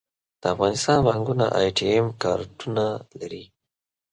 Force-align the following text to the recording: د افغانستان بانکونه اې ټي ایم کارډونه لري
د 0.41 0.43
افغانستان 0.53 0.97
بانکونه 1.07 1.45
اې 1.57 1.69
ټي 1.77 1.85
ایم 1.93 2.07
کارډونه 2.23 2.85
لري 3.19 3.43